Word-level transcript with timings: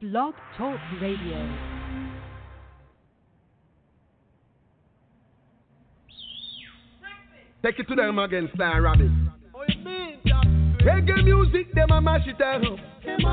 Blog 0.00 0.32
Talk 0.56 0.78
Radio. 1.02 1.58
Take 7.64 7.80
it 7.80 7.88
to 7.88 7.96
them 7.96 8.20
again, 8.20 8.48
Star 8.54 8.80
Rabbit. 8.80 9.10
Reggae 10.88 11.22
music, 11.22 11.74
them 11.74 11.90
a 11.90 12.00
mash 12.00 12.26
it 12.26 12.40
up. 12.40 12.62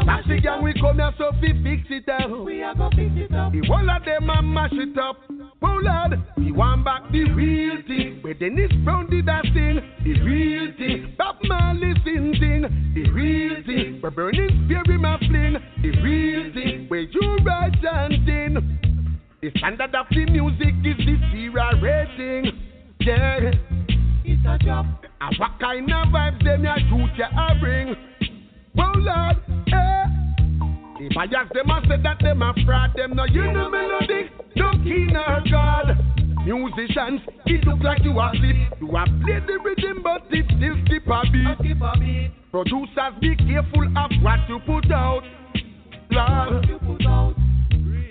Taxi 0.06 0.42
gang, 0.42 0.62
we 0.62 0.74
come 0.74 0.98
here 0.98 1.14
so 1.18 1.32
we 1.42 1.54
fix 1.64 1.88
it 1.90 2.10
up. 2.10 2.46
We 2.46 2.62
are 2.62 2.76
gonna 2.76 2.94
fix 2.94 3.12
it 3.16 3.34
up. 3.34 3.54
The 3.54 3.62
whole 3.66 3.90
of 3.90 4.04
them 4.04 4.30
a 4.30 4.42
mash 4.42 4.74
it 4.74 4.98
up. 4.98 5.16
Oh 5.62 5.80
Lord, 5.82 6.22
we 6.36 6.52
want 6.52 6.84
back 6.84 7.04
the 7.14 7.24
real 7.32 7.78
thing. 7.88 8.20
Where 8.22 8.34
Dennis 8.34 8.72
Brown 8.84 9.10
did 9.10 9.26
that 9.28 9.44
thing, 9.54 9.80
the 10.04 10.22
real 10.22 10.74
thing. 10.78 11.16
Bob 11.18 11.38
Marley 11.46 11.94
sing 12.04 12.36
thing, 12.38 12.92
the 12.94 13.10
real 13.12 13.64
thing. 13.66 14.02
Where 14.02 14.12
Burning 14.12 14.66
Spear 14.66 14.98
my 14.98 15.18
fling, 15.20 15.56
the 15.82 15.92
real 16.02 16.54
thing. 16.54 16.88
Where 16.90 17.02
you 17.02 17.38
write 17.46 17.82
chanting. 17.82 18.80
The 19.42 19.52
standard 19.58 19.96
of 19.96 20.08
the 20.10 20.26
music 20.26 20.76
is 20.84 20.98
the 20.98 21.16
zero 21.32 21.72
rating. 21.82 22.52
Yeah. 23.00 23.75
A 24.48 24.58
job. 24.60 24.86
And 25.22 25.36
what 25.40 25.60
kind 25.60 25.92
of 25.92 26.08
vibes 26.10 26.44
them 26.44 26.64
ya 26.64 26.76
youth 26.78 27.10
ya 27.18 27.28
a 27.34 27.60
bring? 27.60 27.96
Well, 28.76 28.94
Lord, 28.96 29.38
eh. 29.74 30.06
If 31.00 31.18
I 31.18 31.26
ask 31.26 31.54
them, 31.54 31.72
I 31.72 31.82
say 31.88 32.02
that 32.04 32.18
them 32.22 32.42
a 32.42 32.54
fraud, 32.66 32.92
them 32.96 33.16
no 33.16 33.26
hear 33.26 33.52
the 33.54 33.70
melody, 33.70 34.30
no 34.56 34.72
key 34.84 35.08
nor 35.12 35.42
God. 35.50 35.98
Musicians, 36.46 37.22
it 37.48 37.66
look 37.66 37.82
like 37.82 38.04
you 38.04 38.20
are 38.20 38.34
sleep. 38.36 38.56
You 38.80 38.96
are 38.96 39.06
play 39.24 39.40
the 39.48 39.58
rhythm, 39.64 40.04
but 40.04 40.24
it 40.30 40.46
still 40.46 40.76
skip 40.86 41.08
a 41.08 41.22
beat. 41.32 41.58
Skip 41.60 41.82
a 41.82 42.00
beat. 42.00 42.32
Producers, 42.52 43.14
be 43.20 43.36
careful 43.36 43.88
of 43.98 44.12
what 44.22 44.40
you 44.48 44.60
put 44.66 44.92
out. 44.92 45.24
Lord, 46.12 46.66
You 46.70 46.78
put 46.80 47.06
out. 47.08 47.36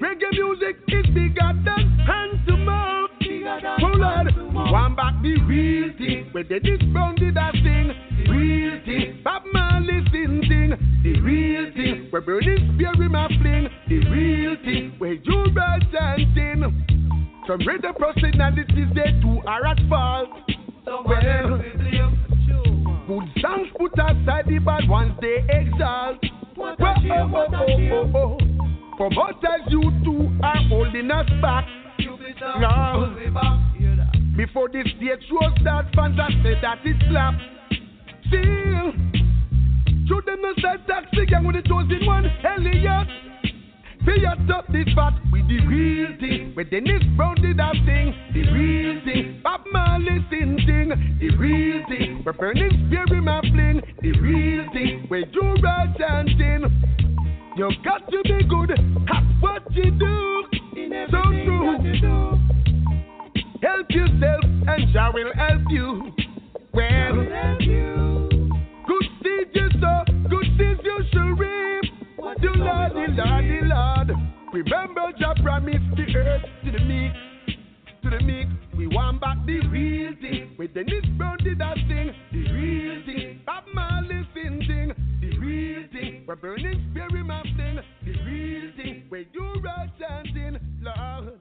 reggae 0.02 0.32
music 0.32 0.76
is 0.88 1.06
bigger 1.14 1.52
than 1.64 1.98
hand 2.06 2.40
to 2.48 2.56
mouth. 2.56 3.03
Oh 3.46 3.92
Lord, 3.94 4.34
one 4.54 4.96
back 4.96 5.20
the 5.22 5.36
real 5.46 5.92
thing. 5.98 6.28
Where 6.32 6.44
they 6.44 6.60
brown 6.92 7.16
did 7.16 7.36
I 7.36 7.52
sing, 7.52 7.92
the 8.24 8.30
real 8.32 8.80
thing. 8.86 9.20
Bob 9.22 9.42
Marley 9.52 10.02
sing 10.10 10.42
thing, 10.48 11.02
the 11.02 11.20
real 11.20 11.70
thing. 11.74 12.08
Where 12.08 12.22
burning 12.22 12.72
spear 12.74 12.92
in 12.94 13.12
my 13.12 13.28
fling, 13.28 13.68
the 13.88 13.98
real 14.08 14.56
thing. 14.64 14.94
Where 14.96 15.12
you 15.12 15.44
write 15.54 15.82
chanting. 15.92 16.86
Some 17.46 17.66
radio 17.66 17.92
personalities 17.92 18.88
they 18.94 19.12
do 19.20 19.42
are 19.46 19.66
at 19.66 19.78
fault. 19.90 20.30
Well. 20.86 21.54
of 21.54 21.60
them 21.60 22.14
we 23.06 23.18
Good 23.20 23.42
songs 23.42 23.68
put 23.78 23.92
aside 23.92 24.46
the 24.48 24.58
bad 24.64 24.88
ones 24.88 25.12
they 25.20 25.44
exalt. 25.50 26.16
What 26.54 26.78
Well, 26.78 26.94
oh, 26.96 27.34
oh, 27.34 27.46
oh, 27.52 28.10
oh, 28.14 28.38
oh. 28.40 28.96
From 28.96 29.12
hotels 29.12 29.68
you 29.68 29.82
two 30.02 30.30
are 30.42 30.68
holding 30.68 31.10
us 31.10 31.28
back. 31.42 31.66
No. 32.60 33.14
that? 33.96 34.36
Before 34.36 34.68
the 34.68 34.82
stage 34.82 35.24
show 35.28 35.48
start, 35.60 35.86
fans 35.94 36.18
are 36.18 36.30
say 36.42 36.54
that 36.60 36.78
it's 36.84 37.00
slap. 37.08 37.34
Still, 38.28 38.92
show 40.08 40.20
them 40.26 40.42
the 40.42 40.54
side 40.60 40.86
taxi 40.86 41.26
gang 41.26 41.44
with 41.44 41.56
the 41.56 41.62
chosen 41.62 42.06
one, 42.06 42.26
Elliott. 42.44 43.08
Pay 44.04 44.26
us 44.26 44.38
up 44.52 44.66
this 44.68 44.84
fat 44.94 45.14
with 45.32 45.48
the 45.48 45.64
real 45.66 46.08
thing. 46.20 46.52
Where 46.54 46.64
Dennis 46.66 47.02
Brown 47.16 47.36
did 47.40 47.56
that 47.56 47.72
thing, 47.86 48.12
the 48.34 48.42
real 48.52 49.00
thing. 49.04 49.40
Bob 49.42 49.62
Marley 49.72 50.18
sing 50.30 50.58
thing, 50.66 50.90
the 51.20 51.36
real 51.38 51.82
thing. 51.88 52.20
Where 52.22 52.34
Burning 52.34 52.68
Spear 52.86 53.06
the 54.02 54.12
real 54.20 54.66
thing. 54.74 55.08
You 55.10 55.54
right 55.62 55.88
chanting. 55.98 56.68
You 57.56 57.70
got 57.82 58.10
to 58.10 58.22
be 58.24 58.44
good 58.46 58.72
at 58.72 59.24
what 59.40 59.62
you 59.74 59.90
do. 59.92 60.63
So 61.10 61.22
true. 61.22 61.78
do. 62.00 62.38
Help 63.62 63.90
yourself 63.90 64.44
and 64.44 64.92
Jah 64.92 65.10
will 65.12 65.32
help 65.34 65.62
you. 65.70 66.12
Well, 66.72 67.14
good 68.86 69.06
seed 69.22 69.48
you 69.54 69.68
sow, 69.80 70.04
good 70.28 70.46
seeds 70.58 70.80
you 70.84 70.98
shall 71.12 71.32
reap. 71.38 71.84
What 72.16 72.40
The 72.40 72.46
you 72.46 72.54
Lord, 72.54 72.92
the 72.92 73.06
the. 73.16 74.34
Remember 74.52 75.12
Jah 75.18 75.34
promised 75.42 75.96
the 75.96 76.16
earth 76.16 76.42
to 76.64 76.70
the 76.70 76.78
meek, 76.78 77.12
to 78.02 78.10
the 78.10 78.20
meek. 78.20 78.48
We 78.76 78.86
want 78.86 79.20
back 79.20 79.38
the 79.46 79.60
real 79.68 80.12
thing. 80.20 80.52
When 80.56 80.72
Dennis 80.72 81.04
Brown 81.16 81.38
did 81.42 81.58
that 81.58 81.76
thing, 81.88 82.14
the 82.32 82.52
real 82.52 83.04
thing. 83.04 83.40
Bob 83.44 83.64
Marley 83.74 84.26
sing 84.34 84.62
thing, 84.66 84.88
the 84.88 85.03
real 85.54 85.84
thing. 85.92 86.24
We're 86.26 86.36
burning 86.36 86.86
spear 86.90 87.08
in 87.16 87.26
my 87.26 87.42
fling, 87.42 87.78
the 88.04 88.12
real 88.26 88.70
thing. 88.76 89.04
Where 89.08 89.24
you 89.32 89.54
right 89.62 89.90
chanting, 89.98 90.58
Lord. 90.82 91.38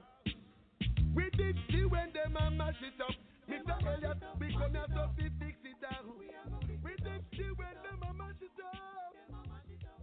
We 1.14 1.30
did 1.36 1.56
see 1.70 1.84
when 1.84 2.12
them 2.12 2.36
a 2.36 2.50
mash 2.50 2.74
it 2.82 3.00
up. 3.00 3.14
Mr. 3.48 3.76
Elliott, 3.86 4.18
we 4.40 4.52
come 4.58 4.72
here 4.72 4.86
so 4.94 5.10
we 5.16 5.24
fix 5.38 5.56
it 5.64 5.78
down. 5.82 6.04
We 6.18 6.90
did 7.02 7.22
see 7.36 7.50
when 7.56 7.74
them 7.84 8.00
a 8.08 8.12
mash 8.14 8.40
it 8.40 8.58
up. 8.62 8.74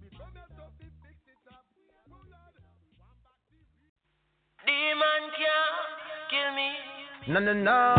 We 0.01 0.07
come 0.17 0.31
here 0.33 0.49
so 0.55 0.63
we 0.79 0.85
fix 1.03 1.17
it 1.27 1.43
up. 1.51 1.65
Oh 2.11 2.21
Lord, 2.31 2.55
Demon 4.65 5.23
can't 5.39 5.77
kill 6.31 6.49
me, 6.55 6.69
No, 7.33 7.39
no, 7.39 7.53
no. 7.53 7.95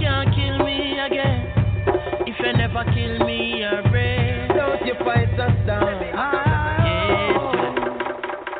can't 0.00 0.34
kill 0.34 0.58
me 0.64 0.98
again. 0.98 1.38
If 2.26 2.36
you 2.40 2.52
never 2.54 2.84
kill 2.94 3.26
me, 3.26 3.58
you're 3.60 3.82
brave. 3.90 4.17
You 4.88 4.94
fight 5.04 5.38
us 5.38 5.52
down. 5.66 6.00
Yes, 6.00 6.14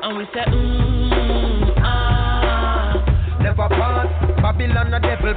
and 0.02 0.18
we 0.18 0.24
say, 0.34 0.44
mm, 0.44 1.74
ah, 1.78 3.40
Never 3.40 3.68
pass. 3.70 4.08
Babylon 4.42 4.92
a 4.92 5.00
devil. 5.00 5.34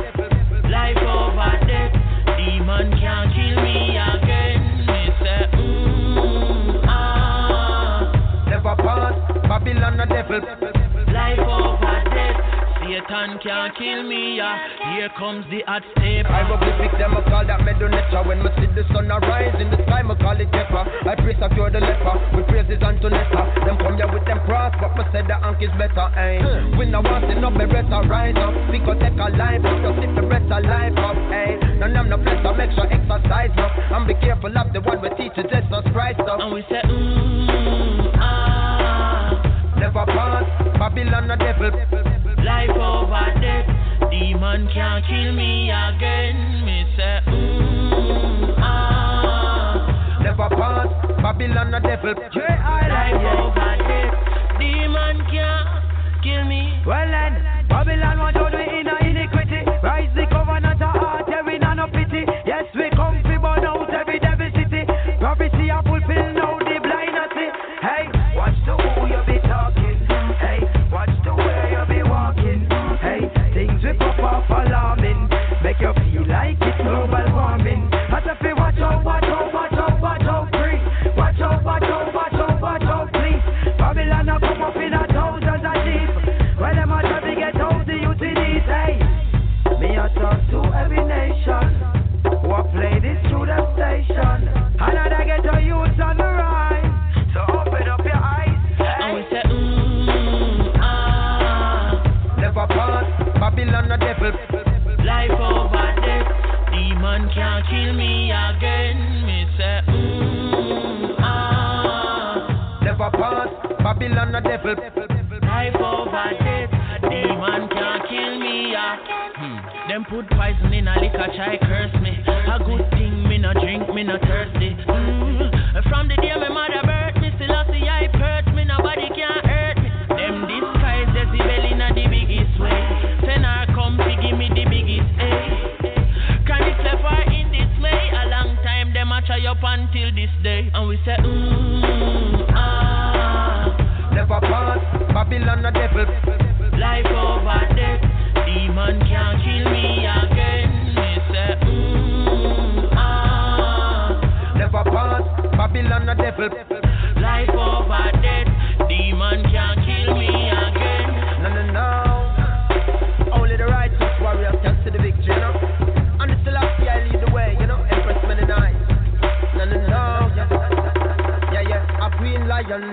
life 0.70 0.98
over 0.98 1.60
death. 1.66 1.94
Demon 2.38 2.92
can't 3.00 3.32
kill 3.34 3.56
me 3.64 3.96
again. 3.96 4.62
We 4.86 5.02
say, 5.24 5.48
mm, 5.56 6.84
ah, 6.88 8.44
Never 8.50 8.76
pass. 8.76 9.16
Babylon 9.48 10.00
a 10.02 10.06
devil. 10.08 10.42
life 11.14 11.40
over 11.40 12.04
death. 12.04 12.11
Satan 12.82 13.38
can't 13.46 13.72
kill 13.78 14.02
me, 14.04 14.42
yeah. 14.42 14.58
Here 14.98 15.10
comes 15.14 15.46
the 15.54 15.62
hot 15.70 15.86
step. 15.94 16.26
Hieroglyphic, 16.26 16.98
them 16.98 17.14
a 17.14 17.22
call 17.30 17.46
that 17.46 17.62
Medu 17.62 17.86
Neter. 17.86 18.26
When 18.26 18.42
me 18.42 18.50
see 18.58 18.66
the 18.74 18.82
sun 18.90 19.06
arise 19.14 19.54
in 19.62 19.70
the 19.70 19.78
sky, 19.86 20.02
me 20.02 20.18
call 20.18 20.34
it 20.34 20.50
Pepper. 20.50 20.82
I 21.06 21.14
praise 21.22 21.38
a 21.42 21.48
cure 21.54 21.70
the 21.70 21.78
leper. 21.78 22.18
We 22.34 22.42
praises 22.50 22.82
Antonetta. 22.82 23.70
Them 23.70 23.78
come 23.78 23.96
here 24.02 24.10
with 24.10 24.26
them 24.26 24.42
cross, 24.50 24.74
but 24.82 24.98
me 24.98 25.06
say 25.14 25.22
the 25.22 25.38
ankh 25.38 25.62
is 25.62 25.70
better. 25.78 26.10
Ay. 26.18 26.42
We 26.74 26.90
no 26.90 27.06
want 27.06 27.30
to 27.30 27.38
no 27.38 27.54
beretta 27.54 28.02
rise 28.10 28.36
up. 28.42 28.54
Because 28.74 28.98
take 28.98 29.14
a 29.14 29.30
life 29.30 29.62
up, 29.62 29.78
just 29.86 30.02
if 30.02 30.12
the 30.18 30.24
rest 30.26 30.50
a 30.50 30.60
life 30.66 30.98
up. 30.98 31.18
Ay. 31.30 31.62
None 31.78 31.94
of 31.94 32.10
them 32.10 32.10
no 32.10 32.18
flesh, 32.26 32.42
so 32.42 32.52
make 32.58 32.74
sure 32.74 32.90
exercise 32.90 33.54
up. 33.62 33.72
And 33.94 34.10
be 34.10 34.18
careful 34.18 34.52
of 34.58 34.74
the 34.74 34.82
one 34.82 34.98
we 35.06 35.10
teach 35.22 35.38
you 35.38 35.46
Jesus 35.46 35.86
Christ 35.94 36.26
up. 36.26 36.42
And 36.42 36.50
we 36.50 36.66
say, 36.66 36.82
mm, 36.82 38.10
ah, 38.18 39.38
Never 39.78 40.06
pass. 40.10 40.50
Babylon 40.82 41.30
a 41.30 41.38
devil. 41.38 42.11
Life 42.44 42.70
over 42.72 43.34
death. 43.42 43.68
Demon 44.12 44.68
can't 44.74 45.06
kill 45.06 45.32
me 45.34 45.72
again. 45.72 46.66
Me 46.66 46.86
say, 46.98 47.20
mm, 47.28 48.56
ah, 48.60 50.20
Never 50.24 50.50
pass. 50.50 50.88
Babylon 51.22 51.74
a 51.74 51.80
devil. 51.80 52.14
life 52.14 53.24
over 53.40 53.78
death. 53.88 54.14
Demon 54.60 55.18
can't 55.32 56.24
kill 56.24 56.44
me. 56.46 56.82
Well 56.86 57.08
then, 57.08 57.44
Babylon 57.70 58.20
want 58.20 58.36
to 58.36 58.50
do 58.52 58.58
in 58.58 58.88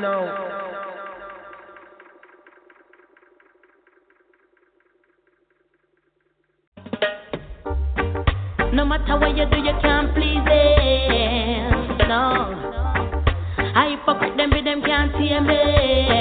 now. 0.01 0.49
No 8.73 8.85
matter 8.85 9.19
what 9.19 9.37
you 9.37 9.45
do, 9.51 9.59
you 9.59 9.73
can't 9.83 10.15
please 10.15 10.45
them. 10.47 11.99
No. 12.09 12.69
I 13.75 13.97
fuck 14.07 14.21
with 14.21 14.37
them, 14.37 14.51
but 14.51 14.65
them 14.65 14.83
can't 14.83 15.13
see 15.19 15.41
me. 15.41 16.18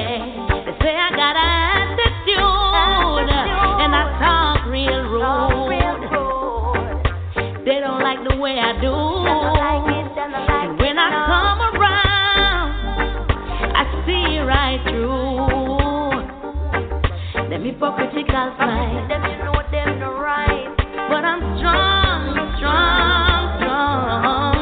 hypocritical 17.77 18.55
side. 18.57 19.07
Them 19.09 19.23
you 19.23 19.37
know 19.45 19.61
them 19.71 20.01
right, 20.19 20.73
but 21.09 21.23
I'm 21.23 21.57
strong, 21.59 22.57
strong, 22.57 23.57
strong, 23.59 24.57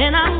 and 0.00 0.16
I'm. 0.16 0.31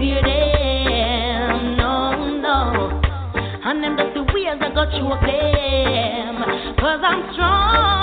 them. 0.00 1.76
No, 1.76 2.38
no. 2.40 3.00
And 3.64 3.82
them 3.82 3.96
the 3.96 4.22
wheels 4.32 4.60
got. 4.74 4.92
Cause 6.78 7.00
I'm 7.02 7.32
strong. 7.32 7.95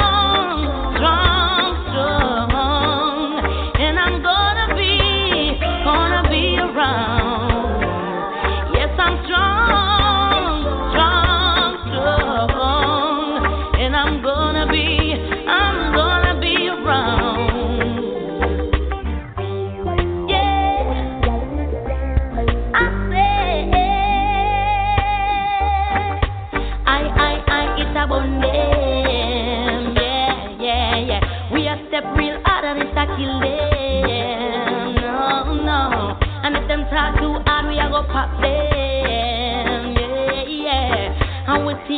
pop 38.13 38.29
them, 38.39 39.95
yeah, 39.97 40.45
yeah. 40.45 41.49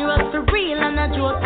Up 0.08 0.32
for 0.32 0.42
real 0.54 0.80
and 0.80 0.98
I 0.98 1.08
joke 1.14 1.44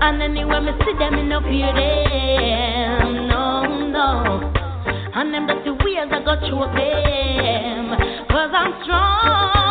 And 0.00 0.22
anywhere 0.22 0.60
me 0.60 0.72
see 0.84 0.92
them, 0.98 1.16
me 1.16 1.22
no 1.24 1.40
fear 1.40 1.72
them. 1.74 3.28
No, 3.28 3.62
no. 3.90 4.52
And 5.14 5.34
them 5.34 5.46
dirty 5.46 5.64
the 5.64 5.74
wheels 5.84 6.08
I 6.12 6.22
got 6.24 6.38
through 6.40 6.66
them. 6.76 8.26
Cause 8.28 8.50
I'm 8.54 8.82
strong. 8.84 9.67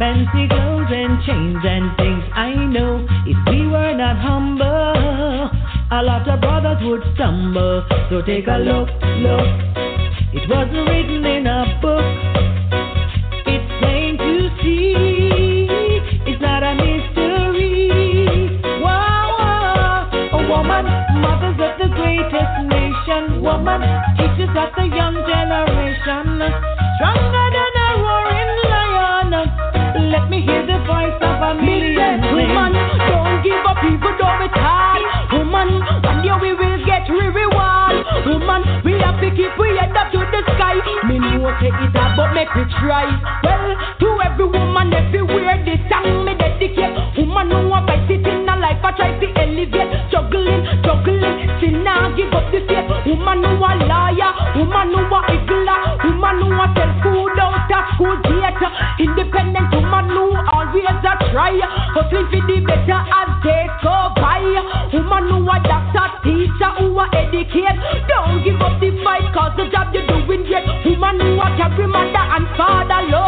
fancy 0.00 0.48
clothes 0.48 0.88
and 0.88 1.20
chains 1.28 1.60
and 1.62 1.94
things. 1.98 2.24
I 2.32 2.54
know 2.56 3.04
if 3.28 3.36
we 3.52 3.68
were 3.68 3.92
not 3.92 4.16
humble, 4.16 4.64
a 5.92 6.00
lot 6.02 6.26
of 6.26 6.40
brothers 6.40 6.80
would 6.80 7.04
stumble. 7.14 7.84
So 8.08 8.22
take 8.22 8.46
a 8.48 8.56
look, 8.56 8.88
look. 9.20 9.48
It 10.32 10.48
wasn't 10.48 10.88
written 10.88 11.20
in 11.26 11.46
a 11.46 11.78
book. 11.84 12.00
It's 13.44 13.68
plain 13.76 14.16
to 14.16 14.48
see. 14.64 15.68
It's 16.24 16.40
not 16.40 16.62
a 16.64 16.72
mystery. 16.80 18.56
Wow, 18.80 19.36
wow. 19.36 20.08
a 20.32 20.40
woman, 20.48 20.88
mothers 21.20 21.60
of 21.60 21.76
the 21.76 21.92
greatest 21.92 22.54
nation. 22.72 23.42
Woman, 23.42 23.84
teachers 24.16 24.56
of 24.56 24.72
the 24.80 24.88
young 24.96 25.20
generation. 25.28 26.40
Stronger 26.96 27.50
than. 27.52 27.59
we 37.10 37.22
reward. 37.34 37.96
Woman, 38.26 38.62
we 38.84 38.92
have 39.02 39.18
to 39.20 39.28
keep 39.34 39.52
we 39.58 39.74
head 39.76 39.94
up 39.96 40.12
to 40.12 40.20
the 40.20 40.40
sky. 40.54 40.76
Me 41.08 41.18
know 41.18 41.50
say 41.60 41.70
it 41.70 41.96
up, 41.96 42.16
but 42.16 42.32
make 42.32 42.52
we 42.54 42.64
try. 42.78 43.10
Well, 43.42 43.74
to 44.00 44.08
every 44.24 44.46
woman 44.46 44.92
everywhere, 44.94 45.58
this 45.64 45.80
song 45.90 46.24
me 46.24 46.34
dedicate. 46.38 46.94
Woman 47.18 47.48
know 47.48 47.68
want 47.68 47.86
fight 47.86 48.10
it 48.10 48.26
in 48.26 48.48
a 48.48 48.54
life, 48.56 48.82
I 48.84 48.90
try 48.94 49.10
to 49.18 49.26
elevate. 49.36 49.90
Juggling, 50.10 50.62
juggling, 50.84 51.36
till 51.60 51.76
now 51.82 52.14
give 52.14 52.32
up 52.32 52.46
the 52.52 52.60
faith. 52.66 52.88
Woman 53.06 53.42
know 53.42 53.58
a 53.58 53.72
liar, 53.86 54.30
woman 54.56 54.94
who 54.94 55.02
a 55.10 55.20
igla, 55.34 55.76
woman 56.06 56.36
who 56.46 56.54
a 56.54 56.66
tell 56.74 56.92
food 57.02 57.38
out 57.38 57.70
of 57.70 57.84
school 57.94 58.16
gate. 58.22 58.62
Independent 59.00 59.72
woman 59.74 60.08
who 60.10 60.36
always 60.52 60.84
a 60.86 61.14
try. 61.32 61.58
Hustling 61.94 62.28
for 62.30 62.42
the 62.46 62.56
better 62.66 63.00
and 63.00 63.32
take 63.42 63.82
by. 63.82 64.44
Woman 64.92 65.22
know 65.28 65.50
a 65.50 65.56
doctor 65.64 65.99
dedicate. 67.50 68.08
Don't 68.08 68.44
give 68.44 68.60
up 68.60 68.80
the 68.80 68.90
fight, 69.04 69.32
cause 69.34 69.52
the 69.56 69.70
job 69.70 69.92
you're 69.92 70.06
doing 70.06 70.44
great. 70.46 70.66
Woman 70.86 71.20
who 71.20 71.40
are 71.40 71.56
carry 71.56 71.86
mother 71.86 72.18
and 72.18 72.46
father, 72.56 73.02
Lord. 73.10 73.19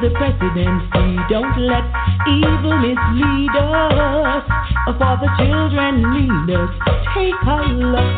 The 0.00 0.10
presidency, 0.14 1.18
don't 1.28 1.58
let 1.58 1.82
evil 2.28 2.78
mislead 2.78 3.50
us. 3.58 4.44
For 4.86 5.14
the 5.18 5.28
children 5.38 6.02
need 6.14 6.54
us. 6.54 6.70
Take 7.14 7.34
a 7.42 7.58
look. 7.66 8.14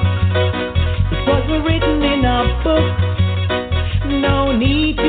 It 1.12 1.24
was 1.26 1.44
written 1.64 2.02
in 2.02 2.24
a 2.24 2.44
book. 2.62 2.84
No 4.20 4.52
need 4.52 4.99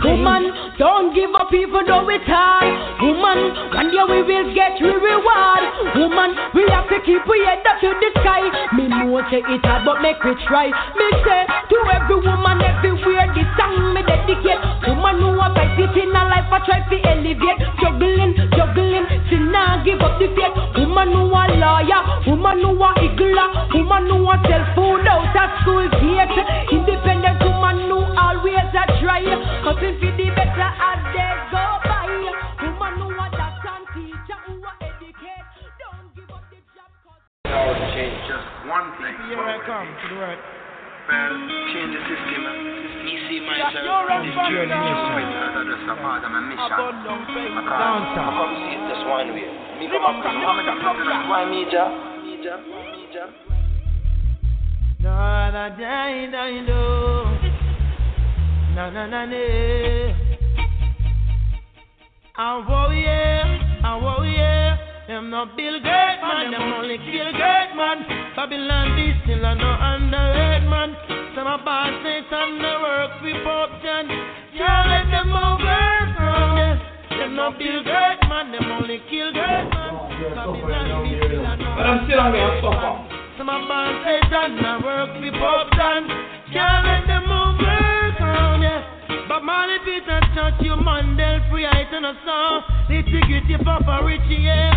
Woman, 0.00 0.48
don't 0.78 1.14
give 1.14 1.28
up 1.36 1.52
even 1.52 1.84
though 1.84 2.08
it's 2.08 2.24
hard. 2.24 2.72
Woman, 3.04 3.38
one 3.76 3.88
day 3.92 4.04
we 4.08 4.22
will 4.24 4.48
get 4.56 4.80
your 4.80 4.96
reward. 4.96 5.62
Woman, 5.92 6.32
we 6.56 6.64
have 6.72 6.88
to 6.88 6.98
keep 7.04 7.20
we 7.28 7.36
head 7.44 7.60
up 7.68 7.76
to 7.84 7.92
the 7.92 8.10
sky. 8.24 8.48
Me 8.80 8.88
know 8.88 9.20
say 9.28 9.44
it 9.44 9.60
hard, 9.60 9.84
but 9.84 10.00
make 10.00 10.16
we 10.24 10.32
try. 10.48 10.72
Me 10.96 11.06
say 11.20 11.44
to 11.44 11.76
every 11.92 12.16
woman 12.16 12.64
everywhere, 12.64 13.28
this 13.36 13.44
song 13.60 13.92
me 13.92 14.00
dedicate. 14.00 14.60
Woman 14.88 15.20
who 15.20 15.36
are 15.36 15.52
fight 15.52 15.76
it 15.76 15.92
in 15.92 16.16
a 16.16 16.22
life, 16.32 16.48
I 16.48 16.58
try 16.64 16.80
to 16.80 16.96
elevate. 17.04 17.60
Juggling, 17.84 18.32
juggling, 18.56 19.04
see 19.28 19.36
now 19.52 19.84
give 19.84 20.00
up 20.00 20.16
the 20.16 20.32
faith. 20.32 20.56
Woman 20.80 21.12
who 21.12 21.28
are 21.28 21.52
lawyer, 21.60 22.00
woman 22.24 22.64
who 22.64 22.72
are 22.80 22.96
igla, 23.04 23.68
woman 23.76 24.08
who 24.08 24.24
are 24.32 24.40
sell 24.48 24.64
food 24.72 25.04
out 25.04 25.28
of 25.28 25.50
school 25.60 25.84
gate. 26.00 26.40
Independent 26.72 27.19
who 27.90 27.98
always 28.14 28.70
a 28.70 28.84
try. 29.02 29.26
Cutting 29.66 29.98
for 29.98 30.12
the 30.14 30.26
better 30.30 30.70
as 30.70 31.00
they 31.10 31.34
go 31.50 31.64
by. 31.82 32.06
Woman 32.62 32.94
who 33.02 33.10
are 33.18 33.32
doctor 33.34 33.74
and 33.74 33.86
teacher 33.90 34.38
who 34.46 34.62
are 34.62 34.78
educate. 34.78 35.42
Don't 35.82 36.06
give 36.14 36.30
up 36.30 36.46
the 36.54 36.62
job. 36.70 36.90
Cause 37.50 37.82
change 37.98 38.14
just 38.30 38.46
one 38.70 38.94
thing. 39.02 39.14
Here 39.26 39.42
I 39.42 39.58
come 39.66 39.90
to 39.90 40.06
the 40.06 40.18
right. 40.22 40.38
Well, 41.10 41.34
change 41.74 41.90
the 41.90 42.02
system. 42.06 42.42
Me 43.02 43.14
see 43.26 43.40
myself 43.42 43.82
you're 43.82 44.06
in 44.06 44.22
this 44.22 44.36
right, 44.38 44.52
journey 44.54 44.70
right, 44.70 44.86
just 44.86 45.10
right. 45.10 45.26
with 45.26 45.58
as 45.58 45.66
just 45.74 45.90
a 45.90 45.96
part 45.98 46.22
of 46.22 46.30
my 46.30 46.42
mission. 46.46 46.70
Upon 46.70 46.94
long 47.02 47.22
face, 47.34 47.50
I 47.50 47.62
down 47.66 48.00
can't 48.14 48.22
I 48.22 48.38
come 48.38 48.54
see 48.54 48.70
it 48.78 48.82
just 48.86 49.04
one 49.10 49.28
way. 49.34 49.50
Me 49.82 49.90
come 49.90 50.04
up 50.06 50.22
from 50.22 50.38
Mohammed 50.38 50.70
and 50.70 50.78
something 50.84 51.08
like 51.10 51.26
why 51.26 51.42
me, 51.50 51.66
Jah? 51.66 51.90
Me, 52.22 52.38
Jah? 52.38 52.60
Me, 52.62 53.10
Jah? 53.10 53.26
Da 55.02 55.50
da 55.50 55.64
da 55.74 56.30
da 56.30 56.44
do. 56.68 57.49
Na 58.80 58.88
na 58.88 59.04
na 59.04 59.28
na. 59.28 59.44
I 62.32 62.64
warrior, 62.64 63.44
I 63.84 63.92
warrior. 64.00 64.78
Them 65.04 65.28
no 65.28 65.44
build 65.52 65.84
great 65.84 66.18
man, 66.24 66.48
them 66.48 66.72
only 66.80 66.96
kill 66.96 67.28
great 67.28 67.76
man. 67.76 68.08
Babylon 68.32 68.96
this 68.96 69.20
still 69.20 69.44
a 69.44 69.52
no 69.52 69.68
underrated 69.68 70.64
man. 70.64 70.96
Some 71.36 71.44
a 71.44 71.60
bad 71.60 71.92
Satan 72.00 72.56
no 72.56 72.80
work 72.80 73.20
we 73.20 73.36
Pope 73.44 73.84
John. 73.84 74.08
Can't 74.56 74.88
let 74.88 75.12
them 75.12 75.28
overthrow 75.28 76.56
them. 76.56 76.80
Them 77.20 77.36
no 77.36 77.52
build 77.52 77.84
great 77.84 78.20
man, 78.32 78.48
them 78.48 78.64
only 78.64 79.04
kill 79.12 79.28
great 79.36 79.68
man. 79.76 79.92
Babylon 80.32 81.04
this 81.04 81.20
still 81.20 81.44
a 81.44 81.52
no 81.52 81.76
But 81.76 81.84
I'm 81.84 82.08
still 82.08 82.20
on 82.24 82.32
here, 82.32 82.64
suffer. 82.64 82.96
some 83.36 83.52
of 83.52 83.60
my 83.68 83.92
Satan 84.08 84.56
I 84.64 84.80
work 84.80 85.20
for 85.20 85.32
Pope 85.36 85.68
John. 85.76 86.08
Can't 86.48 86.80
let 86.88 87.04
them 87.04 87.29
Peter 90.50 90.58
Tosh 90.58 90.66
you 90.66 90.76
Mandel 90.76 91.40
free 91.50 91.66
I 91.66 91.84
turn 91.90 92.04
a 92.04 92.14
song. 92.24 92.62
They 92.88 93.02
figure 93.02 93.42
you 93.46 93.58
Papa 93.58 94.04
Richie, 94.04 94.42
yeah. 94.42 94.72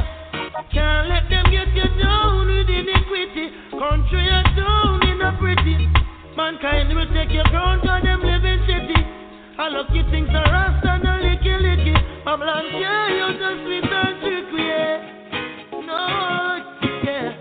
Can't 0.71 1.09
let 1.09 1.29
them 1.29 1.45
get 1.51 1.73
you 1.73 1.87
down 2.01 2.47
with 2.47 2.69
iniquity. 2.69 3.49
Country 3.71 4.23
you 4.25 4.43
down 4.55 5.01
in 5.07 5.21
a 5.21 5.37
pretty. 5.39 5.89
Mankind 6.35 6.93
will 6.95 7.07
take 7.13 7.31
your 7.31 7.45
crown 7.45 7.79
to 7.81 7.99
them 8.03 8.21
living 8.21 8.61
city. 8.67 8.99
I 9.57 9.69
you 9.93 10.03
things 10.09 10.29
are 10.29 10.51
rust 10.51 10.85
and 10.85 11.03
a 11.03 11.13
licky 11.21 11.55
licky. 11.61 12.25
Babylon, 12.25 12.65
yeah, 12.73 13.09
you're 13.09 13.33
just 13.37 13.63
sweet 13.65 13.85
and 13.85 14.19
trickery, 14.21 14.67
yeah. 14.67 14.97
No, 15.73 16.01
yeah. 17.03 17.37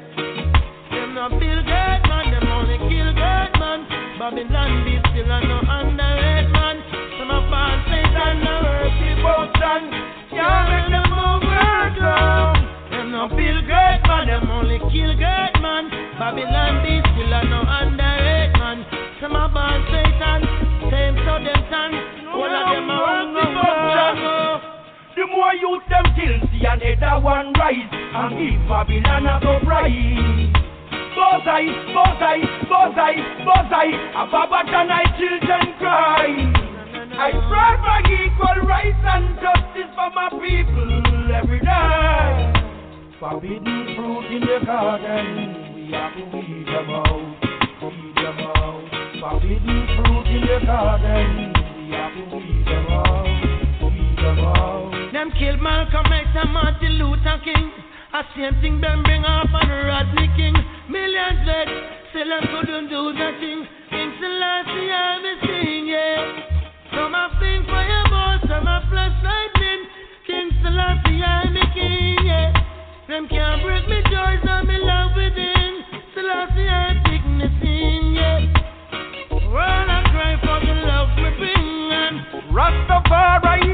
Them 0.90 1.14
no 1.14 1.28
build 1.28 1.64
great 1.64 2.02
man, 2.08 2.30
them 2.32 2.48
only 2.48 2.78
kill 2.78 3.12
great 3.14 3.52
man. 3.58 3.80
Babylon 4.18 4.61
Can't 10.42 10.66
make 10.74 10.90
them. 10.90 11.12
Them 12.90 13.12
no 13.12 13.28
build 13.28 13.62
great 13.70 14.02
man, 14.10 14.26
them 14.26 14.50
only 14.50 14.78
kill 14.90 15.14
great 15.14 15.54
man. 15.62 15.86
Babylon 16.18 16.82
be 16.82 16.98
still 16.98 17.30
a 17.30 17.46
no 17.46 17.62
underrated 17.62 18.58
man. 18.58 18.82
Some 19.20 19.38
of 19.38 19.54
our 19.54 19.78
Satan, 19.86 20.42
same 20.90 21.14
so 21.22 21.38
them 21.38 21.62
stand. 21.70 21.94
All 22.34 22.50
of 22.50 22.64
them 22.74 22.90
a 22.90 22.98
work 23.06 23.30
both. 23.54 24.62
The 25.14 25.24
more 25.30 25.54
youth 25.54 25.86
them 25.86 26.10
guilty 26.18 26.66
and 26.66 26.82
either 26.82 27.22
one 27.22 27.52
rise 27.54 27.86
and 27.92 28.34
give 28.34 28.66
Babylon 28.66 29.26
a 29.30 29.38
go 29.38 29.62
rise. 29.62 30.50
Bozai, 31.14 31.70
bozai, 31.94 32.42
bozai, 32.66 33.14
bozai, 33.46 33.88
a 34.10 34.26
babat 34.26 34.74
and 34.74 34.90
I 34.90 35.04
children 35.14 35.66
cry. 35.78 36.71
I 37.14 37.30
pray 37.30 37.72
for 37.84 37.98
equal 38.08 38.66
rights 38.66 39.04
and 39.04 39.36
justice 39.36 39.92
for 39.94 40.10
my 40.16 40.28
people 40.32 41.32
every 41.34 41.60
day. 41.60 42.52
Forbidden 43.20 43.94
fruit 43.94 44.26
in 44.32 44.40
the 44.40 44.64
garden, 44.64 45.74
we 45.76 45.92
have 45.92 46.14
to 46.14 46.24
weed 46.32 46.66
them 46.66 46.90
out, 46.90 47.36
weed 47.82 48.16
them 48.16 48.38
out. 48.40 48.88
Forbidden 49.20 49.86
fruit 49.94 50.26
in 50.26 50.40
the 50.40 50.58
garden, 50.66 51.52
we 51.76 51.92
have 51.92 52.14
to 52.16 52.36
weed 52.36 52.66
them 52.66 52.86
out, 52.90 53.82
weed 53.84 54.16
them 54.16 54.38
out. 54.40 55.12
Them 55.12 55.30
kill 55.38 55.56
Malcolm 55.58 56.12
X 56.12 56.26
and 56.34 56.52
Martin 56.52 56.92
Luther 56.98 57.40
King. 57.44 57.70
A 58.14 58.24
same 58.36 58.60
thing 58.60 58.80
them 58.80 59.02
bring 59.04 59.22
up 59.24 59.52
on 59.52 59.68
Rodney 59.68 60.28
King. 60.36 60.56
Millions 60.88 61.46
dead, 61.46 61.68
still 62.10 62.28
them 62.28 62.44
couldn't 62.50 62.88
do 62.88 63.12
nothing. 63.12 63.68
King 63.90 64.12
Selassie 64.18 64.90
I'm 64.90 65.24
a 65.24 65.34
sing, 65.46 65.86
yeah. 65.86 66.51
Flash 68.88 69.22
lightning. 69.22 69.84
King 70.26 70.50
Selassie 70.62 71.22
I'm 71.22 71.54
king, 71.74 72.16
yeah. 72.24 72.52
Them 73.06 73.28
can't 73.28 73.62
break 73.62 73.86
me 73.86 74.00
love 74.78 75.12
within. 75.14 75.84
Selassie 76.14 76.68
I 76.68 76.96
pick 77.04 77.24
me 77.26 77.48
yeah. 78.14 78.40
I 79.90 80.02
cry 80.10 80.40
for 80.40 80.58
the 80.64 80.74
love 80.88 81.10
bring 81.16 81.92
and 81.92 82.16
Rastafari 82.52 83.71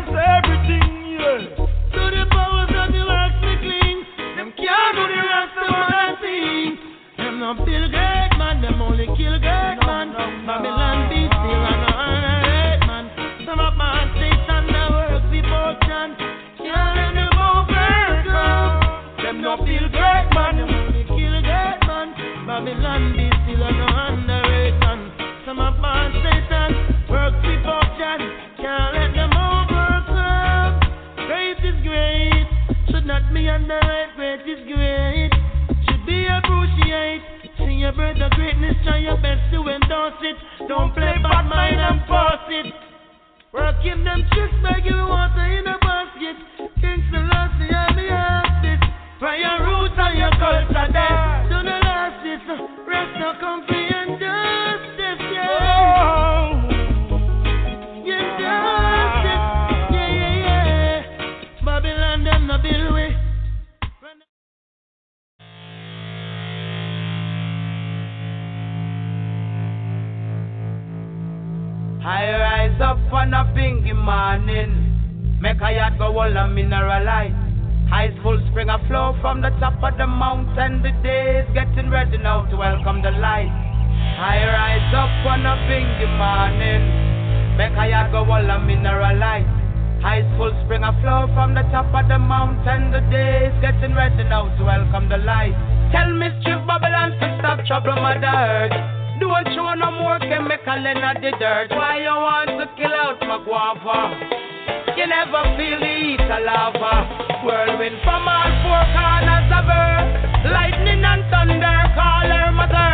spread 37.98 38.14
the 38.14 38.30
greatness, 38.36 38.76
try 38.84 38.98
your 38.98 39.16
best 39.16 39.42
to 39.50 39.58
endorse 39.66 40.22
it. 40.22 40.36
Don't 40.68 40.94
play 40.94 41.18
bad 41.20 41.42
mind 41.50 41.80
and 41.82 42.06
force 42.06 42.46
it. 42.46 42.72
Working 43.52 44.04
them 44.04 44.22
tricks 44.30 44.54
make 44.62 44.84
you 44.84 44.94
want 44.94 45.34
to 45.34 45.42
in 45.42 45.66
a 45.66 45.87
rise 72.78 72.96
up 72.96 73.12
on 73.12 73.34
a 73.34 73.44
pinky 73.54 73.92
morning. 73.92 75.38
Make 75.40 75.60
a 75.60 75.72
yard 75.72 75.98
go 75.98 76.06
all 76.06 76.30
a 76.30 76.46
mineralize. 76.46 77.34
Eyes 77.90 78.14
full 78.22 78.38
spring 78.50 78.68
a 78.68 78.78
flow 78.86 79.16
from 79.20 79.40
the 79.40 79.50
top 79.58 79.82
of 79.82 79.96
the 79.98 80.06
mountain. 80.06 80.82
The 80.82 80.92
day 81.02 81.42
is 81.42 81.48
getting 81.54 81.90
ready 81.90 82.18
now 82.18 82.46
to 82.50 82.56
welcome 82.56 83.02
the 83.02 83.10
light. 83.10 83.50
I 84.18 84.44
rise 84.46 84.94
up 84.94 85.10
on 85.26 85.46
a 85.46 85.56
pinky 85.66 86.06
morning. 86.06 87.56
Make 87.56 87.74
a 87.74 87.88
yard 87.88 88.12
go 88.12 88.22
all 88.24 88.44
a 88.44 88.58
mineralize. 88.62 89.48
Eyes 90.04 90.26
full 90.36 90.52
spring 90.64 90.84
a 90.84 90.92
flow 91.02 91.26
from 91.34 91.54
the 91.54 91.62
top 91.74 91.90
of 91.94 92.06
the 92.08 92.18
mountain. 92.18 92.92
The 92.92 93.00
day 93.10 93.50
is 93.50 93.60
getting 93.60 93.94
ready 93.94 94.22
now 94.24 94.54
to 94.56 94.64
welcome 94.64 95.08
the 95.08 95.18
light. 95.18 95.56
Tell 95.90 96.12
me, 96.14 96.28
strip 96.40 96.66
Babylon 96.66 97.18
to 97.18 97.38
stop 97.40 97.64
trouble, 97.66 97.96
mother 97.96 98.26
earth. 98.26 98.97
Don't 99.20 99.48
show 99.54 99.74
no 99.74 99.90
more 99.90 100.18
chemical 100.20 100.78
in 100.78 100.98
the 101.22 101.32
dirt. 101.40 101.70
Why 101.70 101.98
you 101.98 102.14
want 102.14 102.50
to 102.54 102.66
kill 102.76 102.94
out 102.94 103.18
my 103.20 103.42
guava? 103.42 104.14
You 104.96 105.06
never 105.06 105.42
feel 105.58 105.78
the 105.80 105.86
heat 105.86 106.20
of 106.22 106.42
lava. 106.46 107.42
Whirlwind 107.44 107.98
from 108.04 108.28
all 108.28 108.50
four 108.62 108.82
corners 108.94 109.50
of 109.50 109.66
earth. 109.66 110.52
Lightning 110.52 111.02
and 111.04 111.22
thunder 111.30 111.78
call 111.94 112.30
her 112.30 112.52
mother. 112.52 112.87